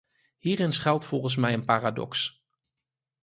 Hierin 0.39 0.71
schuilt 0.71 1.05
volgens 1.05 1.35
mij 1.35 1.53
een 1.53 1.65
paradox. 1.65 2.41